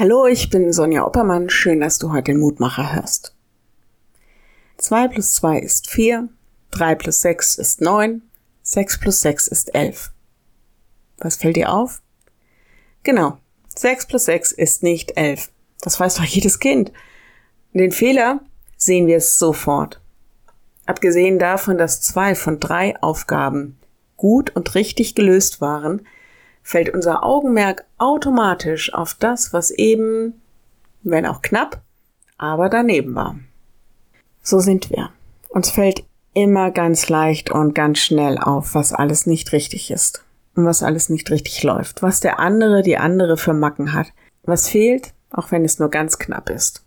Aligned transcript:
Hallo, 0.00 0.24
ich 0.26 0.48
bin 0.48 0.72
Sonja 0.72 1.04
Oppermann. 1.04 1.50
Schön, 1.50 1.80
dass 1.80 1.98
du 1.98 2.10
heute 2.10 2.32
den 2.32 2.40
Mutmacher 2.40 2.94
hörst. 2.94 3.34
2 4.78 5.08
plus 5.08 5.34
2 5.34 5.58
ist 5.58 5.90
4, 5.90 6.30
3 6.70 6.94
plus 6.94 7.20
6 7.20 7.56
ist 7.56 7.82
9, 7.82 8.22
6 8.62 8.98
plus 8.98 9.20
6 9.20 9.48
ist 9.48 9.74
11. 9.74 10.10
Was 11.18 11.36
fällt 11.36 11.56
dir 11.56 11.70
auf? 11.70 12.00
Genau, 13.02 13.36
6 13.76 14.06
plus 14.06 14.24
6 14.24 14.52
ist 14.52 14.82
nicht 14.82 15.18
11. 15.18 15.50
Das 15.82 16.00
weiß 16.00 16.14
doch 16.14 16.24
jedes 16.24 16.60
Kind. 16.60 16.92
Den 17.74 17.92
Fehler 17.92 18.40
sehen 18.78 19.06
wir 19.06 19.18
es 19.18 19.38
sofort. 19.38 20.00
Abgesehen 20.86 21.38
davon, 21.38 21.76
dass 21.76 22.00
zwei 22.00 22.34
von 22.34 22.58
drei 22.58 22.96
Aufgaben 23.02 23.78
gut 24.16 24.48
und 24.56 24.74
richtig 24.74 25.14
gelöst 25.14 25.60
waren, 25.60 26.06
fällt 26.62 26.90
unser 26.90 27.24
Augenmerk 27.24 27.84
automatisch 27.98 28.92
auf 28.94 29.14
das, 29.14 29.52
was 29.52 29.70
eben, 29.70 30.40
wenn 31.02 31.26
auch 31.26 31.42
knapp, 31.42 31.80
aber 32.38 32.68
daneben 32.68 33.14
war. 33.14 33.36
So 34.42 34.60
sind 34.60 34.90
wir. 34.90 35.10
Uns 35.48 35.70
fällt 35.70 36.04
immer 36.32 36.70
ganz 36.70 37.08
leicht 37.08 37.50
und 37.50 37.74
ganz 37.74 37.98
schnell 37.98 38.38
auf, 38.38 38.74
was 38.74 38.92
alles 38.92 39.26
nicht 39.26 39.52
richtig 39.52 39.90
ist 39.90 40.24
und 40.54 40.64
was 40.64 40.82
alles 40.82 41.08
nicht 41.08 41.30
richtig 41.30 41.62
läuft, 41.62 42.02
was 42.02 42.20
der 42.20 42.38
andere, 42.38 42.82
die 42.82 42.98
andere 42.98 43.36
für 43.36 43.52
Macken 43.52 43.92
hat, 43.92 44.08
was 44.44 44.68
fehlt, 44.68 45.12
auch 45.30 45.50
wenn 45.50 45.64
es 45.64 45.78
nur 45.78 45.90
ganz 45.90 46.18
knapp 46.18 46.50
ist. 46.50 46.84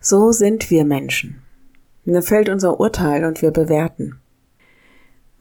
So 0.00 0.32
sind 0.32 0.70
wir 0.70 0.84
Menschen. 0.84 1.42
Dann 2.04 2.22
fällt 2.22 2.48
unser 2.48 2.78
Urteil 2.78 3.24
und 3.24 3.40
wir 3.40 3.50
bewerten. 3.50 4.20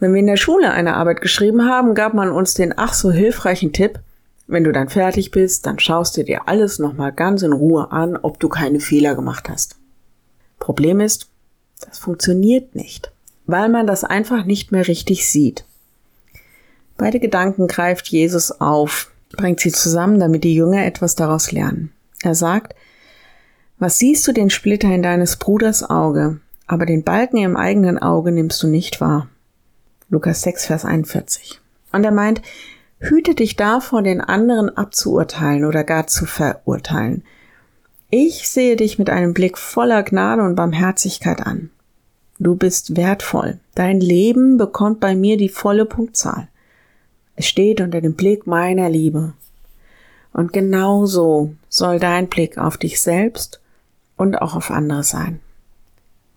Wenn 0.03 0.11
wir 0.11 0.19
in 0.19 0.27
der 0.27 0.35
Schule 0.35 0.71
eine 0.71 0.97
Arbeit 0.97 1.21
geschrieben 1.21 1.63
haben, 1.63 1.95
gab 1.95 2.13
man 2.13 2.29
uns 2.29 2.55
den 2.55 2.77
ach 2.77 2.93
so 2.93 3.09
hilfreichen 3.09 3.71
Tipp, 3.71 4.01
wenn 4.47 4.65
du 4.65 4.73
dann 4.73 4.89
fertig 4.89 5.31
bist, 5.31 5.65
dann 5.65 5.79
schaust 5.79 6.17
du 6.17 6.25
dir 6.25 6.49
alles 6.49 6.77
nochmal 6.77 7.13
ganz 7.13 7.41
in 7.41 7.53
Ruhe 7.53 7.89
an, 7.89 8.17
ob 8.17 8.37
du 8.37 8.49
keine 8.49 8.81
Fehler 8.81 9.15
gemacht 9.15 9.47
hast. 9.47 9.77
Problem 10.59 10.99
ist, 10.99 11.29
das 11.79 11.99
funktioniert 11.99 12.75
nicht, 12.75 13.13
weil 13.45 13.69
man 13.69 13.87
das 13.87 14.03
einfach 14.03 14.43
nicht 14.43 14.73
mehr 14.73 14.89
richtig 14.89 15.25
sieht. 15.29 15.63
Beide 16.97 17.21
Gedanken 17.21 17.69
greift 17.69 18.09
Jesus 18.09 18.59
auf, 18.59 19.09
bringt 19.37 19.61
sie 19.61 19.71
zusammen, 19.71 20.19
damit 20.19 20.43
die 20.43 20.53
Jünger 20.53 20.85
etwas 20.85 21.15
daraus 21.15 21.53
lernen. 21.53 21.93
Er 22.23 22.35
sagt, 22.35 22.75
was 23.79 23.99
siehst 23.99 24.27
du 24.27 24.33
den 24.33 24.49
Splitter 24.49 24.93
in 24.93 25.01
deines 25.01 25.37
Bruders 25.37 25.89
Auge, 25.89 26.41
aber 26.67 26.85
den 26.85 27.05
Balken 27.05 27.37
im 27.37 27.55
eigenen 27.55 27.99
Auge 27.99 28.33
nimmst 28.33 28.61
du 28.63 28.67
nicht 28.67 28.99
wahr? 28.99 29.29
Lukas 30.13 30.43
6, 30.43 30.67
Vers 30.67 30.85
41. 30.85 31.59
Und 31.91 32.03
er 32.03 32.11
meint, 32.11 32.43
hüte 32.99 33.33
dich 33.33 33.55
davor, 33.55 34.03
den 34.03 34.21
anderen 34.21 34.69
abzuurteilen 34.69 35.65
oder 35.65 35.83
gar 35.83 36.05
zu 36.05 36.27
verurteilen. 36.27 37.23
Ich 38.11 38.47
sehe 38.47 38.75
dich 38.75 38.99
mit 38.99 39.09
einem 39.09 39.33
Blick 39.33 39.57
voller 39.57 40.03
Gnade 40.03 40.43
und 40.43 40.53
Barmherzigkeit 40.53 41.41
an. 41.41 41.71
Du 42.37 42.55
bist 42.55 42.95
wertvoll. 42.95 43.57
Dein 43.73 43.99
Leben 43.99 44.57
bekommt 44.57 44.99
bei 44.99 45.15
mir 45.15 45.35
die 45.35 45.49
volle 45.49 45.85
Punktzahl. 45.85 46.47
Es 47.35 47.47
steht 47.47 47.81
unter 47.81 47.99
dem 47.99 48.13
Blick 48.13 48.45
meiner 48.45 48.91
Liebe. 48.91 49.33
Und 50.31 50.53
genau 50.53 51.07
so 51.07 51.55
soll 51.69 51.99
dein 51.99 52.27
Blick 52.27 52.59
auf 52.59 52.77
dich 52.77 53.01
selbst 53.01 53.61
und 54.15 54.39
auch 54.43 54.55
auf 54.55 54.69
andere 54.69 55.03
sein. 55.03 55.39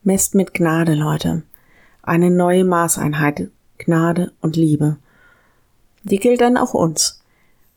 Messt 0.03 0.35
mit 0.35 0.55
Gnade, 0.55 0.95
Leute. 0.95 1.43
Eine 2.01 2.31
neue 2.31 2.65
Maßeinheit, 2.65 3.51
Gnade 3.79 4.33
und 4.41 4.57
Liebe. 4.57 4.97
Die 6.03 6.19
gilt 6.19 6.41
dann 6.41 6.57
auch 6.57 6.75
uns. 6.75 7.23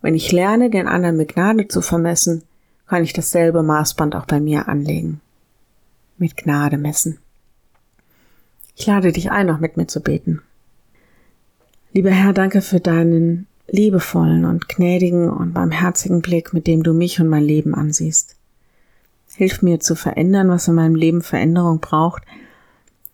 Wenn 0.02 0.16
ich 0.16 0.32
lerne, 0.32 0.70
den 0.70 0.88
anderen 0.88 1.18
mit 1.18 1.34
Gnade 1.34 1.68
zu 1.68 1.82
vermessen, 1.82 2.44
kann 2.88 3.04
ich 3.04 3.14
dasselbe 3.14 3.64
Maßband 3.64 4.16
auch 4.16 4.26
bei 4.26 4.40
mir 4.40 4.68
anlegen. 4.68 5.22
Mit 6.18 6.38
Gnade 6.38 6.78
messen. 6.78 7.20
Ich 8.76 8.86
lade 8.86 9.12
dich 9.12 9.32
ein, 9.32 9.48
noch 9.48 9.60
mit 9.60 9.78
mir 9.78 9.88
zu 9.88 10.00
beten. 10.00 10.42
Lieber 11.92 12.12
Herr, 12.12 12.34
danke 12.34 12.62
für 12.62 12.80
deinen 12.80 13.48
liebevollen 13.68 14.46
und 14.46 14.70
gnädigen 14.70 15.30
und 15.30 15.54
barmherzigen 15.54 16.22
Blick, 16.22 16.54
mit 16.54 16.68
dem 16.68 16.84
du 16.84 16.94
mich 16.94 17.20
und 17.20 17.28
mein 17.28 17.44
Leben 17.44 17.76
ansiehst. 17.76 18.36
Hilf 19.36 19.62
mir 19.62 19.80
zu 19.80 19.96
verändern, 19.96 20.50
was 20.50 20.68
in 20.68 20.76
meinem 20.76 20.96
Leben 20.96 21.22
Veränderung 21.22 21.80
braucht, 21.80 22.24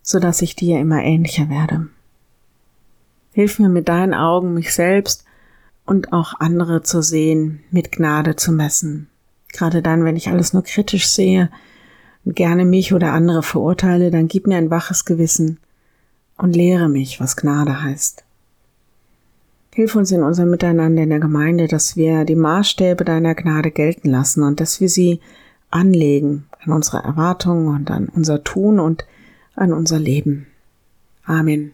so 0.02 0.20
dass 0.20 0.42
ich 0.42 0.56
dir 0.56 0.80
immer 0.80 1.04
ähnlicher 1.04 1.50
werde. 1.50 1.88
Hilf 3.36 3.60
mir 3.60 3.68
mit 3.68 3.90
deinen 3.90 4.14
Augen, 4.14 4.54
mich 4.54 4.74
selbst 4.74 5.26
und 5.86 6.14
auch 6.14 6.40
andere 6.40 6.84
zu 6.84 7.02
sehen, 7.02 7.60
mit 7.70 7.92
Gnade 7.92 8.38
zu 8.38 8.54
messen. 8.54 9.10
Gerade 9.52 9.82
dann, 9.82 10.06
wenn 10.06 10.16
ich 10.16 10.30
alles 10.30 10.54
nur 10.54 10.64
kritisch 10.64 11.10
sehe 11.10 11.50
und 12.24 12.38
gerne 12.38 12.64
mich 12.64 12.94
oder 12.94 13.12
andere 13.12 13.44
verurteile, 13.44 14.10
dann 14.10 14.30
gib 14.30 14.48
mir 14.48 14.56
ein 14.56 14.72
waches 14.72 15.04
Gewissen 15.04 15.60
und 16.38 16.56
lehre 16.56 16.88
mich, 16.88 17.20
was 17.20 17.36
Gnade 17.36 17.84
heißt. 17.84 18.24
Hilf 19.74 19.98
uns 19.98 20.14
in 20.14 20.24
unserem 20.24 20.50
Miteinander 20.50 21.04
in 21.04 21.10
der 21.10 21.20
Gemeinde, 21.20 21.68
dass 21.68 21.98
wir 21.98 22.24
die 22.24 22.38
Maßstäbe 22.38 23.04
deiner 23.04 23.36
Gnade 23.36 23.70
gelten 23.70 24.10
lassen 24.10 24.44
und 24.44 24.62
dass 24.62 24.80
wir 24.80 24.88
sie 24.88 25.20
anlegen 25.72 26.46
an 26.64 26.72
unsere 26.72 27.00
Erwartungen 27.00 27.68
und 27.68 27.92
an 27.92 28.08
unser 28.08 28.46
Tun 28.46 28.80
und 28.80 29.06
an 29.58 29.74
unser 29.74 30.00
Leben. 30.00 30.48
Amen. 31.26 31.74